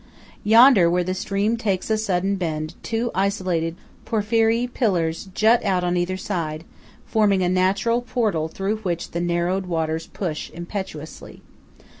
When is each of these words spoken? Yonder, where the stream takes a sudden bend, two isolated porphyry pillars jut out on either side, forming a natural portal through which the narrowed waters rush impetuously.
Yonder, 0.43 0.89
where 0.89 1.03
the 1.03 1.13
stream 1.13 1.55
takes 1.55 1.87
a 1.91 1.95
sudden 1.95 2.35
bend, 2.35 2.73
two 2.81 3.11
isolated 3.13 3.75
porphyry 4.03 4.65
pillars 4.65 5.25
jut 5.35 5.63
out 5.63 5.83
on 5.83 5.95
either 5.95 6.17
side, 6.17 6.63
forming 7.05 7.43
a 7.43 7.47
natural 7.49 8.01
portal 8.01 8.47
through 8.47 8.77
which 8.77 9.11
the 9.11 9.21
narrowed 9.21 9.67
waters 9.67 10.09
rush 10.19 10.49
impetuously. 10.55 11.43